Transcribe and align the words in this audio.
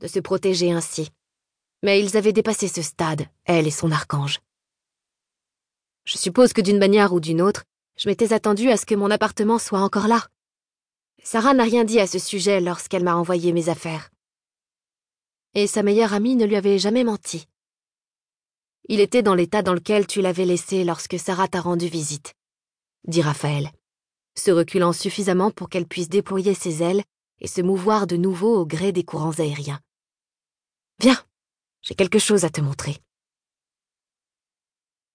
de 0.00 0.06
se 0.06 0.18
protéger 0.18 0.72
ainsi. 0.72 1.10
Mais 1.82 2.00
ils 2.00 2.16
avaient 2.16 2.32
dépassé 2.32 2.68
ce 2.68 2.82
stade, 2.82 3.26
elle 3.44 3.66
et 3.66 3.70
son 3.70 3.90
archange. 3.90 4.40
Je 6.04 6.18
suppose 6.18 6.52
que 6.52 6.60
d'une 6.60 6.78
manière 6.78 7.12
ou 7.12 7.20
d'une 7.20 7.40
autre, 7.40 7.64
je 7.96 8.08
m'étais 8.08 8.32
attendue 8.32 8.70
à 8.70 8.76
ce 8.76 8.86
que 8.86 8.94
mon 8.94 9.10
appartement 9.10 9.58
soit 9.58 9.80
encore 9.80 10.08
là. 10.08 10.26
Sarah 11.22 11.54
n'a 11.54 11.64
rien 11.64 11.84
dit 11.84 12.00
à 12.00 12.06
ce 12.06 12.18
sujet 12.18 12.60
lorsqu'elle 12.60 13.04
m'a 13.04 13.16
envoyé 13.16 13.52
mes 13.52 13.68
affaires. 13.68 14.10
Et 15.54 15.66
sa 15.66 15.82
meilleure 15.82 16.12
amie 16.12 16.36
ne 16.36 16.44
lui 16.44 16.56
avait 16.56 16.78
jamais 16.78 17.04
menti. 17.04 17.46
Il 18.88 19.00
était 19.00 19.22
dans 19.22 19.34
l'état 19.34 19.62
dans 19.62 19.72
lequel 19.72 20.06
tu 20.06 20.20
l'avais 20.20 20.44
laissé 20.44 20.84
lorsque 20.84 21.18
Sarah 21.18 21.48
t'a 21.48 21.60
rendu 21.60 21.86
visite, 21.86 22.34
dit 23.06 23.22
Raphaël, 23.22 23.70
se 24.36 24.50
reculant 24.50 24.92
suffisamment 24.92 25.50
pour 25.50 25.70
qu'elle 25.70 25.86
puisse 25.86 26.08
déployer 26.08 26.54
ses 26.54 26.82
ailes 26.82 27.04
et 27.44 27.46
se 27.46 27.60
mouvoir 27.60 28.06
de 28.06 28.16
nouveau 28.16 28.56
au 28.56 28.64
gré 28.64 28.90
des 28.90 29.04
courants 29.04 29.38
aériens. 29.38 29.78
Viens, 30.98 31.22
j'ai 31.82 31.94
quelque 31.94 32.18
chose 32.18 32.46
à 32.46 32.48
te 32.48 32.62
montrer. 32.62 32.96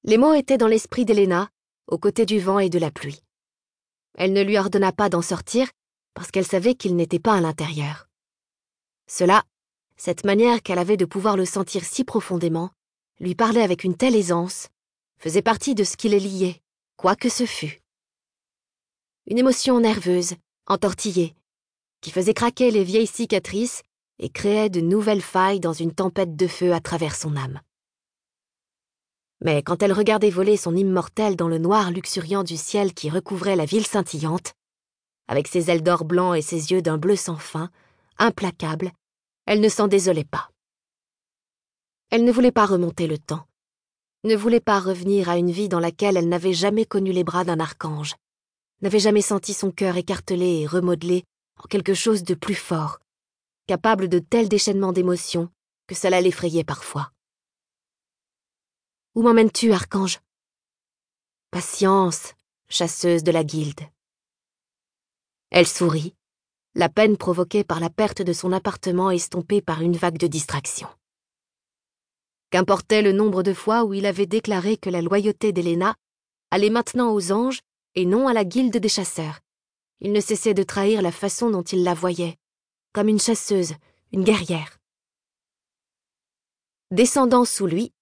Les 0.03 0.19
mots 0.19 0.35
étaient 0.35 0.59
dans 0.59 0.67
l'esprit 0.67 1.05
d'Héléna, 1.05 1.49
aux 1.87 1.97
côtés 1.97 2.27
du 2.27 2.39
vent 2.39 2.59
et 2.59 2.69
de 2.69 2.77
la 2.77 2.91
pluie. 2.91 3.23
Elle 4.13 4.31
ne 4.31 4.43
lui 4.43 4.59
ordonna 4.59 4.91
pas 4.91 5.09
d'en 5.09 5.23
sortir 5.23 5.71
parce 6.13 6.29
qu'elle 6.29 6.45
savait 6.45 6.75
qu'il 6.75 6.95
n'était 6.95 7.17
pas 7.17 7.33
à 7.33 7.41
l'intérieur. 7.41 8.07
Cela, 9.07 9.43
cette 9.97 10.23
manière 10.23 10.61
qu'elle 10.61 10.77
avait 10.77 10.97
de 10.97 11.05
pouvoir 11.05 11.35
le 11.35 11.45
sentir 11.45 11.83
si 11.83 12.03
profondément, 12.03 12.69
lui 13.19 13.33
parlait 13.33 13.63
avec 13.63 13.83
une 13.83 13.97
telle 13.97 14.15
aisance, 14.15 14.67
faisait 15.17 15.41
partie 15.41 15.73
de 15.73 15.83
ce 15.83 15.97
qui 15.97 16.09
les 16.09 16.19
liait, 16.19 16.61
quoi 16.95 17.15
que 17.15 17.27
ce 17.27 17.47
fût. 17.47 17.81
Une 19.25 19.39
émotion 19.39 19.79
nerveuse, 19.79 20.35
entortillée, 20.67 21.33
qui 22.01 22.11
faisait 22.11 22.33
craquer 22.33 22.71
les 22.71 22.83
vieilles 22.83 23.07
cicatrices 23.07 23.81
et 24.19 24.29
créait 24.29 24.69
de 24.69 24.81
nouvelles 24.81 25.21
failles 25.21 25.59
dans 25.59 25.73
une 25.73 25.93
tempête 25.93 26.35
de 26.35 26.47
feu 26.47 26.73
à 26.73 26.79
travers 26.79 27.15
son 27.15 27.35
âme. 27.35 27.59
Mais 29.41 29.63
quand 29.63 29.81
elle 29.81 29.93
regardait 29.93 30.29
voler 30.29 30.57
son 30.57 30.75
immortel 30.75 31.35
dans 31.35 31.47
le 31.47 31.57
noir 31.57 31.91
luxuriant 31.91 32.43
du 32.43 32.57
ciel 32.57 32.93
qui 32.93 33.09
recouvrait 33.09 33.55
la 33.55 33.65
ville 33.65 33.85
scintillante, 33.85 34.53
avec 35.27 35.47
ses 35.47 35.71
ailes 35.71 35.83
d'or 35.83 36.03
blanc 36.03 36.33
et 36.33 36.41
ses 36.41 36.71
yeux 36.71 36.81
d'un 36.81 36.97
bleu 36.97 37.15
sans 37.15 37.37
fin, 37.37 37.69
implacable, 38.17 38.91
elle 39.45 39.61
ne 39.61 39.69
s'en 39.69 39.87
désolait 39.87 40.25
pas. 40.25 40.49
Elle 42.09 42.25
ne 42.25 42.31
voulait 42.31 42.51
pas 42.51 42.65
remonter 42.65 43.07
le 43.07 43.17
temps, 43.17 43.45
ne 44.25 44.35
voulait 44.35 44.59
pas 44.59 44.79
revenir 44.79 45.29
à 45.29 45.37
une 45.37 45.51
vie 45.51 45.69
dans 45.69 45.79
laquelle 45.79 46.17
elle 46.17 46.27
n'avait 46.27 46.53
jamais 46.53 46.85
connu 46.85 47.13
les 47.13 47.23
bras 47.23 47.45
d'un 47.45 47.59
archange, 47.59 48.15
n'avait 48.81 48.99
jamais 48.99 49.21
senti 49.21 49.53
son 49.53 49.71
cœur 49.71 49.95
écartelé 49.95 50.61
et 50.61 50.67
remodelé 50.67 51.23
quelque 51.67 51.93
chose 51.93 52.23
de 52.23 52.33
plus 52.33 52.55
fort, 52.55 52.99
capable 53.67 54.07
de 54.07 54.19
tels 54.19 54.49
déchaînements 54.49 54.93
d'émotions 54.93 55.51
que 55.87 55.95
cela 55.95 56.21
l'effrayait 56.21 56.63
parfois. 56.63 57.11
Où 59.15 59.23
m'emmènes-tu, 59.23 59.73
archange? 59.73 60.19
Patience, 61.51 62.33
chasseuse 62.69 63.23
de 63.23 63.31
la 63.31 63.43
guilde. 63.43 63.81
Elle 65.49 65.67
sourit, 65.67 66.15
la 66.75 66.89
peine 66.89 67.17
provoquée 67.17 67.63
par 67.63 67.79
la 67.79 67.89
perte 67.89 68.21
de 68.21 68.33
son 68.33 68.51
appartement 68.53 69.09
estompée 69.09 69.61
par 69.61 69.81
une 69.81 69.97
vague 69.97 70.19
de 70.19 70.27
distraction. 70.27 70.87
Qu'importait 72.51 73.01
le 73.01 73.11
nombre 73.11 73.43
de 73.43 73.53
fois 73.53 73.83
où 73.83 73.93
il 73.93 74.05
avait 74.05 74.25
déclaré 74.25 74.77
que 74.77 74.89
la 74.89 75.01
loyauté 75.01 75.51
d'Héléna 75.51 75.95
allait 76.51 76.69
maintenant 76.69 77.11
aux 77.11 77.31
anges 77.31 77.61
et 77.95 78.05
non 78.05 78.27
à 78.27 78.33
la 78.33 78.45
guilde 78.45 78.77
des 78.77 78.89
chasseurs? 78.89 79.39
Il 80.01 80.11
ne 80.13 80.21
cessait 80.21 80.53
de 80.53 80.63
trahir 80.63 81.01
la 81.01 81.11
façon 81.11 81.49
dont 81.49 81.63
il 81.63 81.83
la 81.83 81.93
voyait, 81.93 82.37
comme 82.93 83.09
une 83.09 83.19
chasseuse, 83.19 83.73
une 84.11 84.23
guerrière. 84.23 84.79
Descendant 86.91 87.45
sous 87.45 87.67
lui, 87.67 87.93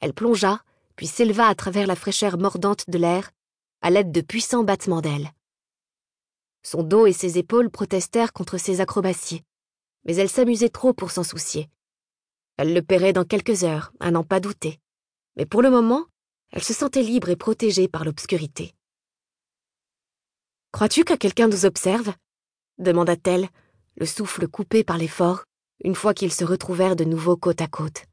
elle 0.00 0.12
plongea, 0.12 0.60
puis 0.96 1.06
s'éleva 1.06 1.46
à 1.46 1.54
travers 1.54 1.86
la 1.86 1.96
fraîcheur 1.96 2.38
mordante 2.38 2.88
de 2.88 2.98
l'air, 2.98 3.30
à 3.80 3.90
l'aide 3.90 4.12
de 4.12 4.20
puissants 4.20 4.64
battements 4.64 5.00
d'ailes. 5.00 5.30
Son 6.62 6.82
dos 6.82 7.06
et 7.06 7.12
ses 7.12 7.38
épaules 7.38 7.70
protestèrent 7.70 8.32
contre 8.32 8.58
ses 8.58 8.80
acrobaties, 8.80 9.42
mais 10.04 10.16
elle 10.16 10.28
s'amusait 10.28 10.70
trop 10.70 10.92
pour 10.92 11.10
s'en 11.10 11.22
soucier. 11.22 11.68
Elle 12.56 12.72
le 12.72 12.82
paierait 12.82 13.12
dans 13.12 13.24
quelques 13.24 13.64
heures, 13.64 13.92
à 14.00 14.10
n'en 14.10 14.24
pas 14.24 14.40
douter. 14.40 14.78
Mais 15.36 15.46
pour 15.46 15.62
le 15.62 15.70
moment, 15.70 16.06
elle 16.52 16.62
se 16.62 16.72
sentait 16.72 17.02
libre 17.02 17.28
et 17.28 17.36
protégée 17.36 17.88
par 17.88 18.04
l'obscurité. 18.04 18.74
Crois-tu 20.74 21.04
que 21.04 21.14
quelqu'un 21.14 21.46
nous 21.46 21.66
observe? 21.66 22.12
demanda-t-elle, 22.78 23.48
le 23.94 24.06
souffle 24.06 24.48
coupé 24.48 24.82
par 24.82 24.98
l'effort, 24.98 25.44
une 25.84 25.94
fois 25.94 26.14
qu'ils 26.14 26.32
se 26.32 26.44
retrouvèrent 26.44 26.96
de 26.96 27.04
nouveau 27.04 27.36
côte 27.36 27.60
à 27.60 27.68
côte. 27.68 28.06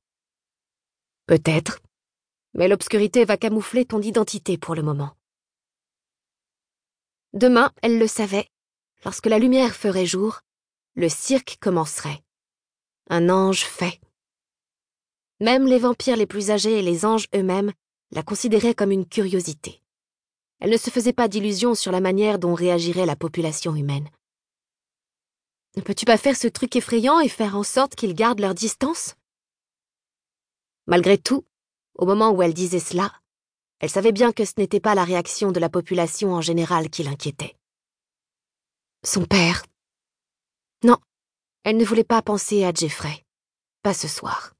Peut-être. 1.26 1.80
Mais 2.54 2.68
l'obscurité 2.68 3.26
va 3.26 3.36
camoufler 3.36 3.86
ton 3.86 4.00
identité 4.00 4.60
pour 4.60 4.76
le 4.76 4.84
moment. 4.84 5.18
Demain, 7.34 7.72
elle 7.82 7.98
le 7.98 8.06
savait, 8.06 8.46
lorsque 9.06 9.26
la 9.26 9.40
lumière 9.40 9.74
ferait 9.74 10.06
jour, 10.06 10.42
le 10.94 11.10
cirque 11.10 11.58
commencerait. 11.60 12.22
Un 13.10 13.30
ange 13.30 13.64
fait. 13.64 14.00
Même 15.40 15.66
les 15.66 15.80
vampires 15.80 16.16
les 16.16 16.28
plus 16.28 16.52
âgés 16.52 16.78
et 16.78 16.84
les 16.84 17.06
anges 17.06 17.26
eux-mêmes 17.34 17.72
la 18.12 18.22
considéraient 18.22 18.76
comme 18.76 18.92
une 18.92 19.08
curiosité. 19.08 19.81
Elle 20.62 20.70
ne 20.70 20.78
se 20.78 20.92
faisait 20.92 21.12
pas 21.12 21.28
d'illusions 21.28 21.74
sur 21.74 21.92
la 21.92 22.02
manière 22.02 22.38
dont 22.38 22.54
réagirait 22.54 23.08
la 23.08 23.16
population 23.16 23.76
humaine. 23.76 24.08
Ne 25.76 25.82
peux-tu 25.82 26.06
pas 26.06 26.18
faire 26.18 26.38
ce 26.38 26.48
truc 26.48 26.76
effrayant 26.76 27.20
et 27.20 27.30
faire 27.30 27.58
en 27.58 27.64
sorte 27.64 27.96
qu'ils 27.96 28.14
gardent 28.14 28.42
leur 28.42 28.54
distance? 28.54 29.16
Malgré 30.86 31.18
tout, 31.18 31.46
au 31.96 32.06
moment 32.06 32.30
où 32.30 32.44
elle 32.44 32.54
disait 32.54 32.80
cela, 32.80 33.12
elle 33.80 33.90
savait 33.90 34.12
bien 34.12 34.32
que 34.32 34.46
ce 34.46 34.54
n'était 34.58 34.80
pas 34.80 34.94
la 34.94 35.04
réaction 35.04 35.52
de 35.52 35.60
la 35.60 35.70
population 35.70 36.34
en 36.34 36.42
général 36.42 36.92
qui 36.92 37.02
l'inquiétait. 37.02 37.56
Son 39.04 39.26
père. 39.26 39.64
Non, 40.84 40.98
elle 41.64 41.78
ne 41.78 41.86
voulait 41.86 42.04
pas 42.04 42.22
penser 42.22 42.66
à 42.66 42.72
Jeffrey. 42.72 43.26
Pas 43.82 43.96
ce 43.96 44.08
soir. 44.08 44.54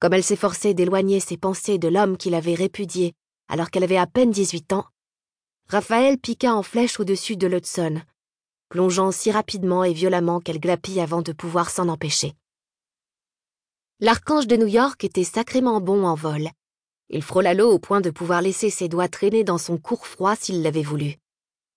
Comme 0.00 0.12
elle 0.12 0.24
s'efforçait 0.24 0.74
d'éloigner 0.74 1.20
ses 1.20 1.38
pensées 1.38 1.78
de 1.78 1.88
l'homme 1.88 2.18
qui 2.18 2.28
l'avait 2.28 2.54
répudiée 2.54 3.14
alors 3.48 3.70
qu'elle 3.70 3.84
avait 3.84 3.96
à 3.96 4.06
peine 4.06 4.30
18 4.30 4.72
ans, 4.72 4.86
Raphaël 5.68 6.18
piqua 6.18 6.54
en 6.54 6.62
flèche 6.62 7.00
au-dessus 7.00 7.36
de 7.36 7.46
l'Hudson, 7.46 8.00
plongeant 8.68 9.10
si 9.10 9.30
rapidement 9.30 9.82
et 9.82 9.92
violemment 9.92 10.40
qu'elle 10.40 10.60
glapit 10.60 11.00
avant 11.00 11.22
de 11.22 11.32
pouvoir 11.32 11.70
s'en 11.70 11.88
empêcher. 11.88 12.34
L'archange 13.98 14.46
de 14.46 14.56
New 14.56 14.66
York 14.66 15.02
était 15.04 15.24
sacrément 15.24 15.80
bon 15.80 16.04
en 16.04 16.14
vol. 16.14 16.50
Il 17.08 17.22
frôla 17.22 17.54
l'eau 17.54 17.70
au 17.70 17.78
point 17.78 18.00
de 18.00 18.10
pouvoir 18.10 18.42
laisser 18.42 18.70
ses 18.70 18.88
doigts 18.88 19.08
traîner 19.08 19.42
dans 19.42 19.58
son 19.58 19.78
cours 19.78 20.06
froid 20.06 20.36
s'il 20.36 20.62
l'avait 20.62 20.82
voulu, 20.82 21.16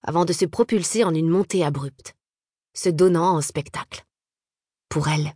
avant 0.04 0.26
de 0.26 0.34
se 0.34 0.46
propulser 0.46 1.04
en 1.04 1.14
une 1.14 1.30
montée 1.30 1.64
abrupte, 1.64 2.14
se 2.76 2.90
donnant 2.90 3.38
en 3.38 3.42
spectacle. 3.42 4.04
Pour 4.90 5.08
elle. 5.08 5.34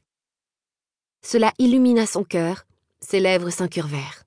Cela 1.25 1.53
illumina 1.57 2.05
son 2.05 2.23
cœur, 2.23 2.65
ses 2.99 3.19
lèvres 3.19 3.49
s'incurvèrent. 3.49 4.22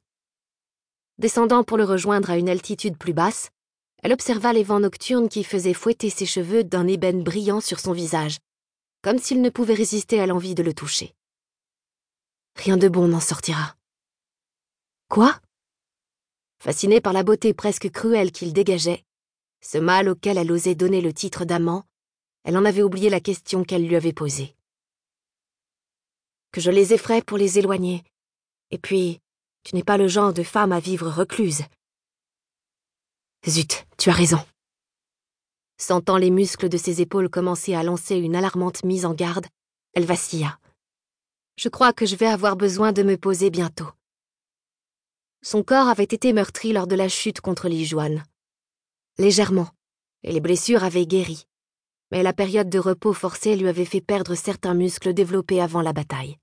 Descendant 1.18 1.64
pour 1.64 1.78
le 1.78 1.84
rejoindre 1.84 2.30
à 2.30 2.36
une 2.36 2.48
altitude 2.48 2.98
plus 2.98 3.14
basse, 3.14 3.50
elle 4.02 4.12
observa 4.12 4.52
les 4.52 4.62
vents 4.62 4.80
nocturnes 4.80 5.28
qui 5.28 5.44
faisaient 5.44 5.72
fouetter 5.72 6.10
ses 6.10 6.26
cheveux 6.26 6.62
d'un 6.62 6.86
ébène 6.86 7.24
brillant 7.24 7.60
sur 7.60 7.80
son 7.80 7.92
visage, 7.92 8.38
comme 9.02 9.18
s'il 9.18 9.40
ne 9.40 9.50
pouvait 9.50 9.74
résister 9.74 10.20
à 10.20 10.26
l'envie 10.26 10.54
de 10.54 10.62
le 10.62 10.74
toucher. 10.74 11.14
Rien 12.56 12.76
de 12.76 12.88
bon 12.88 13.08
n'en 13.08 13.20
sortira. 13.20 13.76
Quoi? 15.08 15.40
Fascinée 16.58 17.00
par 17.00 17.12
la 17.12 17.22
beauté 17.22 17.54
presque 17.54 17.90
cruelle 17.90 18.32
qu'il 18.32 18.52
dégageait, 18.52 19.02
ce 19.62 19.78
mâle 19.78 20.08
auquel 20.08 20.38
elle 20.38 20.52
osait 20.52 20.74
donner 20.74 21.00
le 21.00 21.12
titre 21.12 21.44
d'amant, 21.44 21.84
elle 22.44 22.56
en 22.56 22.64
avait 22.64 22.82
oublié 22.82 23.10
la 23.10 23.20
question 23.20 23.64
qu'elle 23.64 23.86
lui 23.86 23.96
avait 23.96 24.12
posée. 24.12 24.54
Que 26.52 26.60
je 26.60 26.70
les 26.70 26.92
effraie 26.92 27.22
pour 27.22 27.38
les 27.38 27.58
éloigner. 27.58 28.04
Et 28.70 28.78
puis, 28.78 29.20
tu 29.66 29.74
n'es 29.74 29.82
pas 29.82 29.96
le 29.96 30.06
genre 30.06 30.32
de 30.32 30.44
femme 30.44 30.70
à 30.70 30.78
vivre 30.78 31.10
recluse. 31.10 31.62
Zut, 33.48 33.84
tu 33.98 34.10
as 34.10 34.12
raison. 34.12 34.38
Sentant 35.76 36.18
les 36.18 36.30
muscles 36.30 36.68
de 36.68 36.76
ses 36.76 37.00
épaules 37.00 37.28
commencer 37.28 37.74
à 37.74 37.82
lancer 37.82 38.14
une 38.14 38.36
alarmante 38.36 38.84
mise 38.84 39.04
en 39.04 39.12
garde, 39.12 39.46
elle 39.94 40.04
vacilla. 40.04 40.60
Je 41.56 41.68
crois 41.68 41.92
que 41.92 42.06
je 42.06 42.14
vais 42.14 42.28
avoir 42.28 42.54
besoin 42.54 42.92
de 42.92 43.02
me 43.02 43.16
poser 43.16 43.50
bientôt. 43.50 43.88
Son 45.42 45.64
corps 45.64 45.88
avait 45.88 46.04
été 46.04 46.32
meurtri 46.32 46.72
lors 46.72 46.86
de 46.86 46.94
la 46.94 47.08
chute 47.08 47.40
contre 47.40 47.68
l'ijoine. 47.68 48.22
Légèrement, 49.18 49.70
et 50.22 50.30
les 50.30 50.40
blessures 50.40 50.84
avaient 50.84 51.06
guéri. 51.06 51.44
Mais 52.12 52.22
la 52.22 52.32
période 52.32 52.70
de 52.70 52.78
repos 52.78 53.14
forcé 53.14 53.56
lui 53.56 53.66
avait 53.66 53.84
fait 53.84 54.00
perdre 54.00 54.36
certains 54.36 54.74
muscles 54.74 55.12
développés 55.12 55.60
avant 55.60 55.82
la 55.82 55.92
bataille. 55.92 56.38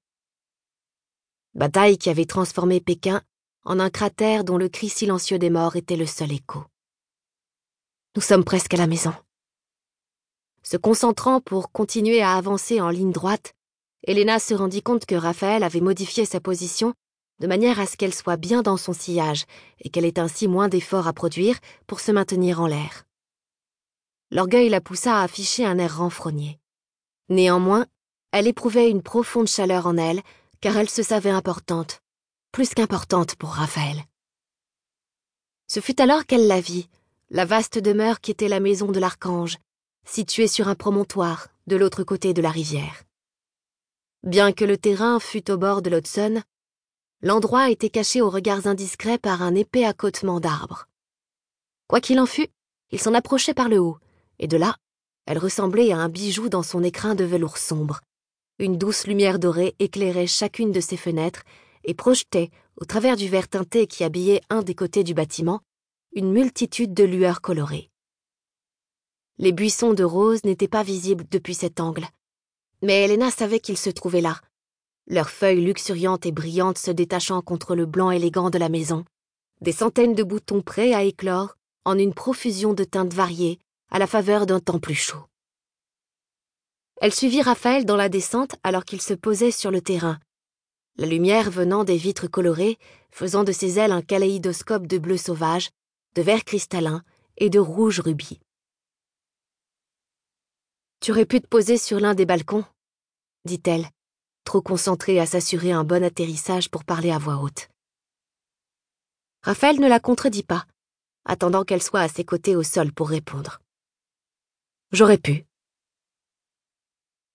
Bataille 1.55 2.00
qui 2.00 2.09
avait 2.09 2.25
transformé 2.25 2.79
Pékin 2.79 3.21
en 3.63 3.79
un 3.79 3.91
cratère 3.91 4.44
dont 4.44 4.57
le 4.57 4.69
cri 4.69 4.89
silencieux 4.89 5.38
des 5.38 5.51
morts 5.51 5.75
était 5.75 5.95
le 5.95 6.07
seul 6.07 6.31
écho. 6.31 6.63
Nous 8.15 8.21
sommes 8.21 8.44
presque 8.44 8.73
à 8.73 8.77
la 8.77 8.88
maison. 8.88 9.13
Se 10.63 10.77
concentrant 10.77 11.41
pour 11.41 11.71
continuer 11.71 12.21
à 12.21 12.33
avancer 12.33 12.81
en 12.81 12.89
ligne 12.89 13.11
droite, 13.11 13.53
Elena 14.07 14.39
se 14.39 14.55
rendit 14.55 14.81
compte 14.81 15.05
que 15.05 15.15
Raphaël 15.15 15.63
avait 15.63 15.79
modifié 15.79 16.25
sa 16.25 16.39
position 16.39 16.94
de 17.39 17.47
manière 17.47 17.79
à 17.79 17.85
ce 17.85 17.97
qu'elle 17.97 18.13
soit 18.13 18.38
bien 18.38 18.63
dans 18.63 18.77
son 18.77 18.94
sillage 18.94 19.45
et 19.79 19.89
qu'elle 19.89 20.05
ait 20.05 20.19
ainsi 20.19 20.47
moins 20.47 20.69
d'efforts 20.69 21.07
à 21.07 21.13
produire 21.13 21.57
pour 21.85 22.00
se 22.00 22.11
maintenir 22.11 22.61
en 22.61 22.67
l'air. 22.67 23.03
L'orgueil 24.31 24.69
la 24.69 24.81
poussa 24.81 25.19
à 25.19 25.23
afficher 25.23 25.65
un 25.65 25.77
air 25.77 25.97
renfrogné. 25.97 26.59
Néanmoins, 27.29 27.85
elle 28.31 28.47
éprouvait 28.47 28.89
une 28.89 29.03
profonde 29.03 29.47
chaleur 29.47 29.85
en 29.85 29.97
elle, 29.97 30.21
car 30.63 30.77
elle 30.77 30.89
se 30.89 31.04
savait 31.04 31.30
importante, 31.30 32.01
plus 32.54 32.74
qu'importante 32.74 33.36
pour 33.36 33.50
Raphaël. 33.50 34.01
Ce 35.68 35.81
fut 35.81 36.01
alors 36.01 36.25
qu'elle 36.25 36.48
la 36.48 36.62
vit, 36.62 36.88
la 37.30 37.44
vaste 37.44 37.80
demeure 37.80 38.21
qui 38.21 38.31
était 38.31 38.48
la 38.48 38.62
maison 38.62 38.89
de 38.89 39.00
l'archange, 39.01 39.57
située 40.06 40.48
sur 40.48 40.69
un 40.69 40.75
promontoire 40.75 41.50
de 41.68 41.75
l'autre 41.75 42.06
côté 42.06 42.33
de 42.33 42.42
la 42.42 42.50
rivière. 42.50 43.04
Bien 44.24 44.54
que 44.54 44.63
le 44.63 44.77
terrain 44.77 45.19
fût 45.19 45.51
au 45.51 45.57
bord 45.57 45.81
de 45.81 45.89
l'Hudson, 45.89 46.42
l'endroit 47.21 47.69
était 47.69 47.89
caché 47.89 48.21
aux 48.21 48.30
regards 48.30 48.65
indiscrets 48.65 49.18
par 49.18 49.42
un 49.42 49.56
épais 49.56 49.83
accotement 49.83 50.39
d'arbres. 50.39 50.88
Quoi 51.89 52.00
qu'il 52.00 52.21
en 52.21 52.25
fût, 52.25 52.48
il 52.92 53.01
s'en 53.01 53.13
approchait 53.13 53.54
par 53.54 53.68
le 53.68 53.80
haut, 53.80 53.98
et 54.39 54.48
de 54.48 54.56
là, 54.56 54.77
elle 55.25 55.39
ressemblait 55.39 55.92
à 55.92 55.98
un 55.98 56.07
bijou 56.07 56.48
dans 56.48 56.63
son 56.63 56.83
écrin 56.83 57.15
de 57.15 57.25
velours 57.25 57.57
sombre. 57.57 58.00
Une 58.59 58.77
douce 58.77 59.07
lumière 59.07 59.39
dorée 59.39 59.75
éclairait 59.79 60.27
chacune 60.27 60.71
de 60.71 60.79
ses 60.79 60.97
fenêtres 60.97 61.44
et 61.83 61.94
projetait, 61.94 62.51
au 62.77 62.85
travers 62.85 63.15
du 63.15 63.27
verre 63.27 63.47
teinté 63.47 63.88
qui 63.88 64.03
habillait 64.03 64.41
un 64.50 64.61
des 64.61 64.75
côtés 64.75 65.03
du 65.03 65.13
bâtiment, 65.13 65.61
une 66.13 66.31
multitude 66.31 66.94
de 66.94 67.03
lueurs 67.03 67.41
colorées. 67.41 67.89
Les 69.39 69.51
buissons 69.51 69.94
de 69.94 70.03
roses 70.03 70.44
n'étaient 70.44 70.67
pas 70.67 70.83
visibles 70.83 71.25
depuis 71.29 71.55
cet 71.55 71.79
angle, 71.79 72.07
mais 72.81 73.03
Helena 73.03 73.31
savait 73.31 73.59
qu'ils 73.59 73.77
se 73.77 73.89
trouvaient 73.89 74.21
là, 74.21 74.39
leurs 75.07 75.29
feuilles 75.29 75.63
luxuriantes 75.63 76.25
et 76.25 76.31
brillantes 76.31 76.77
se 76.77 76.91
détachant 76.91 77.41
contre 77.41 77.75
le 77.75 77.85
blanc 77.85 78.09
élégant 78.09 78.50
de 78.50 78.57
la 78.57 78.69
maison, 78.69 79.03
des 79.59 79.73
centaines 79.73 80.15
de 80.15 80.23
boutons 80.23 80.61
prêts 80.61 80.94
à 80.94 81.03
éclore 81.03 81.57
en 81.83 81.97
une 81.97 82.13
profusion 82.13 82.73
de 82.73 82.85
teintes 82.85 83.13
variées 83.13 83.59
à 83.91 84.00
la 84.00 84.07
faveur 84.07 84.45
d'un 84.45 84.61
temps 84.61 84.79
plus 84.79 84.95
chaud. 84.95 85.25
Elle 87.01 87.13
suivit 87.13 87.42
Raphaël 87.42 87.86
dans 87.86 87.98
la 87.98 88.10
descente 88.10 88.56
alors 88.63 88.86
qu'il 88.86 89.01
se 89.01 89.13
posait 89.13 89.51
sur 89.51 89.72
le 89.72 89.81
terrain, 89.81 90.19
la 90.95 91.07
lumière 91.07 91.50
venant 91.50 91.84
des 91.84 91.98
vitres 91.98 92.28
colorées 92.28 92.78
faisant 93.10 93.44
de 93.44 93.51
ses 93.51 93.80
ailes 93.80 93.92
un 93.92 94.04
kaléidoscope 94.04 94.86
de 94.86 95.00
bleu 95.00 95.18
sauvage, 95.18 95.72
de 96.13 96.22
vert 96.22 96.44
cristallin 96.44 97.04
et 97.38 97.50
de 97.50 97.57
rouge 97.57 98.00
rubis. 98.00 98.40
Tu 101.00 101.12
aurais 101.12 101.25
pu 101.25 101.42
te 101.42 101.48
poser 101.48 101.78
sur 101.78 102.00
l'un 102.00 102.13
des 102.13 102.28
balcons, 102.28 102.63
dit-elle, 103.46 103.89
trop 104.46 104.62
concentrée 104.62 105.19
à 105.19 105.25
s'assurer 105.25 105.72
un 105.72 105.84
bon 105.84 106.04
atterrissage 106.04 106.69
pour 106.69 106.86
parler 106.86 107.12
à 107.12 107.18
voix 107.18 107.38
haute. 107.38 107.69
Raphaël 109.42 109.80
ne 109.80 109.88
la 109.88 110.00
contredit 110.00 110.44
pas, 110.44 110.66
attendant 111.25 111.63
qu'elle 111.63 111.84
soit 111.84 112.01
à 112.01 112.07
ses 112.07 112.24
côtés 112.24 112.56
au 112.56 112.63
sol 112.63 112.94
pour 112.94 113.10
répondre. 113.10 113.60
J'aurais 114.92 115.18
pu. 115.18 115.46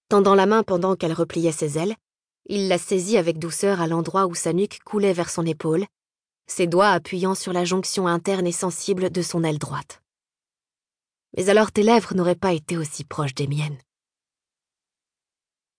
Tendant 0.08 0.34
la 0.34 0.46
main 0.46 0.62
pendant 0.62 0.96
qu'elle 0.96 1.12
repliait 1.12 1.52
ses 1.52 1.76
ailes, 1.76 1.94
il 2.46 2.68
la 2.68 2.78
saisit 2.78 3.18
avec 3.18 3.38
douceur 3.38 3.82
à 3.82 3.86
l'endroit 3.86 4.26
où 4.26 4.34
sa 4.34 4.54
nuque 4.54 4.78
coulait 4.84 5.12
vers 5.12 5.28
son 5.28 5.44
épaule, 5.44 5.84
ses 6.46 6.66
doigts 6.66 6.88
appuyant 6.88 7.34
sur 7.34 7.52
la 7.52 7.66
jonction 7.66 8.06
interne 8.06 8.46
et 8.46 8.52
sensible 8.52 9.10
de 9.10 9.20
son 9.20 9.44
aile 9.44 9.58
droite. 9.58 10.00
Mais 11.36 11.50
alors 11.50 11.72
tes 11.72 11.82
lèvres 11.82 12.14
n'auraient 12.14 12.34
pas 12.34 12.54
été 12.54 12.78
aussi 12.78 13.04
proches 13.04 13.34
des 13.34 13.46
miennes. 13.46 13.76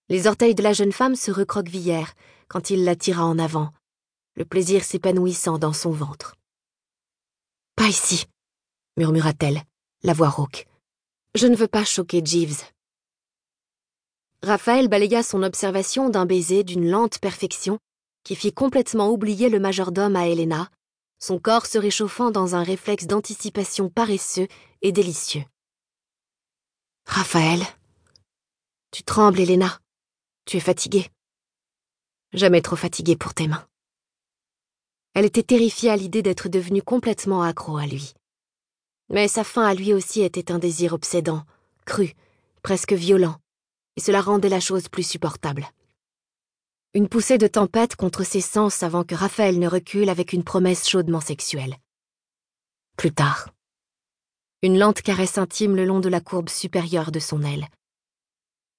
Les 0.08 0.28
orteils 0.28 0.54
de 0.54 0.62
la 0.62 0.72
jeune 0.72 0.92
femme 0.92 1.16
se 1.16 1.32
recroquevillèrent 1.32 2.14
quand 2.46 2.70
il 2.70 2.84
la 2.84 2.94
tira 2.94 3.24
en 3.24 3.38
avant, 3.38 3.72
le 4.36 4.44
plaisir 4.44 4.84
s'épanouissant 4.84 5.58
dans 5.58 5.72
son 5.72 5.90
ventre. 5.90 6.36
Pas 7.74 7.88
ici, 7.88 8.26
murmura-t-elle, 8.96 9.62
la 10.04 10.12
voix 10.12 10.28
rauque. 10.28 10.68
Je 11.34 11.48
ne 11.48 11.56
veux 11.56 11.68
pas 11.68 11.84
choquer 11.84 12.22
Jeeves. 12.24 12.62
Raphaël 14.42 14.88
balaya 14.88 15.22
son 15.22 15.42
observation 15.42 16.08
d'un 16.08 16.24
baiser 16.24 16.64
d'une 16.64 16.88
lente 16.88 17.18
perfection 17.18 17.78
qui 18.24 18.34
fit 18.34 18.52
complètement 18.52 19.10
oublier 19.10 19.50
le 19.50 19.60
majordome 19.60 20.16
à 20.16 20.28
Helena, 20.28 20.70
son 21.18 21.38
corps 21.38 21.66
se 21.66 21.76
réchauffant 21.76 22.30
dans 22.30 22.54
un 22.54 22.62
réflexe 22.62 23.06
d'anticipation 23.06 23.90
paresseux 23.90 24.48
et 24.80 24.92
délicieux. 24.92 25.44
Raphaël. 27.04 27.60
Tu 28.90 29.02
trembles, 29.02 29.40
Helena. 29.40 29.78
Tu 30.46 30.56
es 30.56 30.60
fatiguée. 30.60 31.10
Jamais 32.32 32.62
trop 32.62 32.76
fatiguée 32.76 33.16
pour 33.16 33.34
tes 33.34 33.46
mains. 33.46 33.66
Elle 35.14 35.26
était 35.26 35.42
terrifiée 35.42 35.90
à 35.90 35.96
l'idée 35.96 36.22
d'être 36.22 36.48
devenue 36.48 36.82
complètement 36.82 37.42
accro 37.42 37.76
à 37.76 37.86
lui. 37.86 38.14
Mais 39.10 39.28
sa 39.28 39.44
faim 39.44 39.66
à 39.66 39.74
lui 39.74 39.92
aussi 39.92 40.22
était 40.22 40.50
un 40.50 40.58
désir 40.58 40.94
obsédant, 40.94 41.44
cru, 41.84 42.14
presque 42.62 42.92
violent, 42.92 43.36
cela 44.00 44.20
rendait 44.20 44.48
la 44.48 44.60
chose 44.60 44.88
plus 44.88 45.08
supportable. 45.08 45.68
Une 46.92 47.08
poussée 47.08 47.38
de 47.38 47.46
tempête 47.46 47.94
contre 47.94 48.24
ses 48.24 48.40
sens 48.40 48.82
avant 48.82 49.04
que 49.04 49.14
Raphaël 49.14 49.60
ne 49.60 49.68
recule 49.68 50.08
avec 50.08 50.32
une 50.32 50.42
promesse 50.42 50.88
chaudement 50.88 51.20
sexuelle. 51.20 51.76
Plus 52.96 53.12
tard. 53.12 53.50
Une 54.62 54.78
lente 54.78 55.00
caresse 55.00 55.38
intime 55.38 55.76
le 55.76 55.84
long 55.84 56.00
de 56.00 56.08
la 56.08 56.20
courbe 56.20 56.48
supérieure 56.48 57.12
de 57.12 57.20
son 57.20 57.42
aile. 57.42 57.68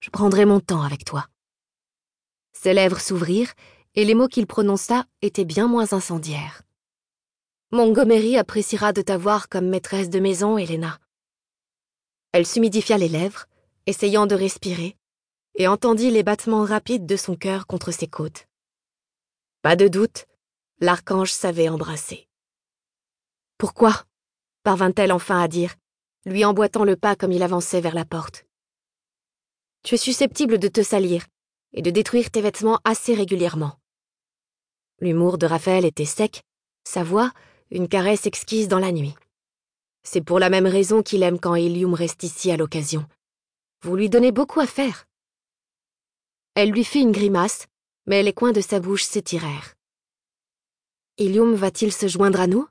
Je 0.01 0.09
prendrai 0.09 0.45
mon 0.45 0.59
temps 0.59 0.81
avec 0.81 1.05
toi. 1.05 1.27
Ses 2.51 2.73
lèvres 2.73 2.99
s'ouvrirent, 2.99 3.53
et 3.95 4.03
les 4.03 4.13
mots 4.13 4.27
qu'il 4.27 4.47
prononça 4.47 5.05
étaient 5.21 5.45
bien 5.45 5.67
moins 5.67 5.93
incendiaires. 5.93 6.63
Montgomery 7.71 8.37
appréciera 8.37 8.91
de 8.91 9.01
t'avoir 9.01 9.47
comme 9.47 9.69
maîtresse 9.69 10.09
de 10.09 10.19
maison, 10.19 10.57
Helena. 10.57 10.99
Elle 12.33 12.45
s'humidifia 12.45 12.97
les 12.97 13.09
lèvres, 13.09 13.45
essayant 13.85 14.27
de 14.27 14.35
respirer, 14.35 14.97
et 15.55 15.67
entendit 15.67 16.11
les 16.11 16.23
battements 16.23 16.63
rapides 16.63 17.05
de 17.05 17.15
son 17.15 17.35
cœur 17.35 17.67
contre 17.67 17.91
ses 17.91 18.07
côtes. 18.07 18.47
Pas 19.61 19.75
de 19.75 19.87
doute, 19.87 20.25
l'archange 20.79 21.31
savait 21.31 21.69
embrasser. 21.69 22.27
Pourquoi? 23.57 24.05
parvint-elle 24.63 25.11
enfin 25.11 25.41
à 25.41 25.47
dire, 25.47 25.75
lui 26.25 26.45
emboîtant 26.45 26.83
le 26.83 26.95
pas 26.95 27.15
comme 27.15 27.31
il 27.31 27.43
avançait 27.43 27.81
vers 27.81 27.95
la 27.95 28.05
porte. 28.05 28.45
Tu 29.83 29.95
es 29.95 29.97
susceptible 29.97 30.59
de 30.59 30.67
te 30.67 30.83
salir 30.83 31.25
et 31.73 31.81
de 31.81 31.89
détruire 31.89 32.29
tes 32.29 32.41
vêtements 32.41 32.79
assez 32.83 33.13
régulièrement. 33.13 33.79
L'humour 34.99 35.37
de 35.37 35.47
Raphaël 35.47 35.85
était 35.85 36.05
sec, 36.05 36.43
sa 36.83 37.03
voix, 37.03 37.31
une 37.71 37.87
caresse 37.87 38.25
exquise 38.25 38.67
dans 38.67 38.79
la 38.79 38.91
nuit. 38.91 39.15
C'est 40.03 40.21
pour 40.21 40.39
la 40.39 40.49
même 40.49 40.67
raison 40.67 41.01
qu'il 41.01 41.23
aime 41.23 41.39
quand 41.39 41.55
Ilium 41.55 41.93
reste 41.93 42.23
ici 42.23 42.51
à 42.51 42.57
l'occasion. 42.57 43.05
Vous 43.83 43.95
lui 43.95 44.09
donnez 44.09 44.31
beaucoup 44.31 44.59
à 44.59 44.67
faire. 44.67 45.05
Elle 46.53 46.71
lui 46.71 46.83
fit 46.83 47.01
une 47.01 47.11
grimace, 47.11 47.67
mais 48.05 48.23
les 48.23 48.33
coins 48.33 48.51
de 48.51 48.61
sa 48.61 48.79
bouche 48.79 49.03
s'étirèrent. 49.03 49.73
Ilium 51.17 51.53
va-t-il 51.55 51.93
se 51.93 52.07
joindre 52.07 52.41
à 52.41 52.47
nous? 52.47 52.67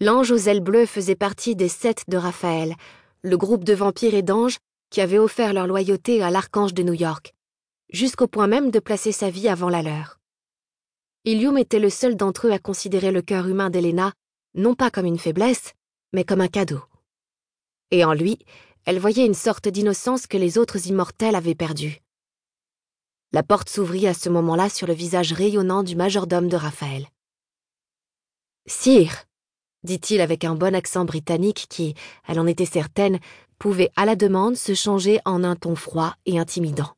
L'ange 0.00 0.30
aux 0.30 0.36
ailes 0.36 0.60
bleues 0.60 0.86
faisait 0.86 1.16
partie 1.16 1.56
des 1.56 1.68
sept 1.68 2.04
de 2.08 2.16
Raphaël, 2.16 2.74
le 3.22 3.36
groupe 3.36 3.64
de 3.64 3.74
vampires 3.74 4.14
et 4.14 4.22
d'anges 4.22 4.58
qui 4.90 5.00
avaient 5.00 5.18
offert 5.18 5.52
leur 5.52 5.66
loyauté 5.66 6.22
à 6.22 6.30
l'archange 6.30 6.72
de 6.72 6.82
New 6.82 6.94
York, 6.94 7.34
jusqu'au 7.90 8.28
point 8.28 8.46
même 8.46 8.70
de 8.70 8.78
placer 8.78 9.12
sa 9.12 9.28
vie 9.28 9.48
avant 9.48 9.68
la 9.68 9.82
leur. 9.82 10.18
Ilium 11.24 11.58
était 11.58 11.80
le 11.80 11.90
seul 11.90 12.16
d'entre 12.16 12.46
eux 12.46 12.52
à 12.52 12.58
considérer 12.58 13.10
le 13.10 13.22
cœur 13.22 13.46
humain 13.46 13.70
d'Helena 13.70 14.12
non 14.54 14.74
pas 14.74 14.90
comme 14.90 15.06
une 15.06 15.18
faiblesse, 15.18 15.74
mais 16.12 16.24
comme 16.24 16.40
un 16.40 16.48
cadeau. 16.48 16.82
Et 17.90 18.04
en 18.04 18.14
lui, 18.14 18.38
elle 18.84 18.98
voyait 18.98 19.26
une 19.26 19.34
sorte 19.34 19.68
d'innocence 19.68 20.26
que 20.26 20.38
les 20.38 20.58
autres 20.58 20.88
immortels 20.88 21.36
avaient 21.36 21.54
perdue. 21.54 22.00
La 23.32 23.42
porte 23.42 23.68
s'ouvrit 23.68 24.06
à 24.06 24.14
ce 24.14 24.30
moment-là 24.30 24.70
sur 24.70 24.86
le 24.86 24.94
visage 24.94 25.34
rayonnant 25.34 25.82
du 25.82 25.96
majordome 25.96 26.48
de 26.48 26.56
Raphaël. 26.56 27.06
Sire, 28.66 29.24
dit-il 29.82 30.22
avec 30.22 30.44
un 30.44 30.54
bon 30.54 30.74
accent 30.74 31.04
britannique 31.04 31.66
qui, 31.68 31.94
elle 32.26 32.40
en 32.40 32.46
était 32.46 32.64
certaine, 32.64 33.18
pouvait 33.58 33.90
à 33.96 34.06
la 34.06 34.16
demande 34.16 34.56
se 34.56 34.74
changer 34.74 35.20
en 35.26 35.44
un 35.44 35.56
ton 35.56 35.76
froid 35.76 36.14
et 36.24 36.38
intimidant. 36.38 36.96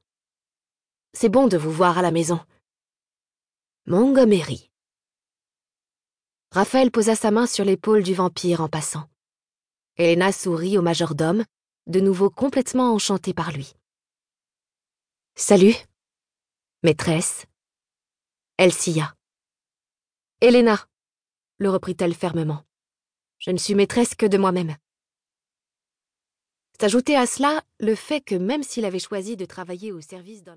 C'est 1.13 1.29
bon 1.29 1.49
de 1.49 1.57
vous 1.57 1.73
voir 1.73 1.99
à 1.99 2.03
la 2.03 2.13
maison. 2.13 2.39
Montgomery. 3.87 4.71
Raphaël 6.53 6.93
posa 6.93 7.17
sa 7.17 7.33
main 7.33 7.47
sur 7.47 7.65
l'épaule 7.65 8.05
du 8.05 8.15
vampire 8.15 8.61
en 8.61 8.69
passant. 8.69 9.09
Helena 9.97 10.31
sourit 10.31 10.79
au 10.79 10.83
majordome, 10.83 11.45
de 11.89 11.99
nouveau 11.99 12.31
complètement 12.31 12.93
enchantée 12.93 13.35
par 13.35 13.51
lui. 13.51 13.75
Salut, 15.35 15.75
Maîtresse. 16.83 17.45
Elle 18.57 18.73
sia. 18.73 19.15
Helena, 20.41 20.89
le 21.59 21.69
reprit-elle 21.69 22.15
fermement. 22.15 22.65
Je 23.39 23.51
ne 23.51 23.59
suis 23.59 23.75
maîtresse 23.75 24.15
que 24.15 24.25
de 24.25 24.39
moi-même. 24.39 24.75
S'ajoutait 26.81 27.17
à 27.17 27.27
cela 27.27 27.63
le 27.81 27.95
fait 27.95 28.23
que 28.23 28.35
même 28.35 28.63
s'il 28.63 28.87
avait 28.87 28.99
choisi 28.99 29.37
de 29.37 29.45
travailler 29.45 29.93
au 29.93 30.01
service 30.01 30.43
d'un 30.43 30.57